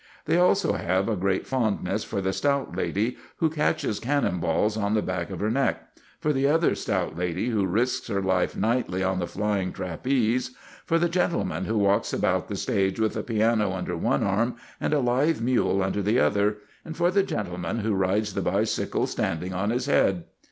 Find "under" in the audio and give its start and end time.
13.73-13.95, 15.83-16.01